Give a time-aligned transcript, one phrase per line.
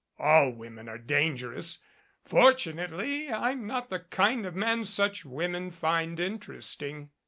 [0.17, 1.77] "All women are dangerous.
[2.25, 7.11] Fortunately I'm not the kind of man such women find interesting."